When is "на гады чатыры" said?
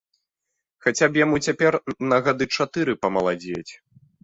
2.09-2.99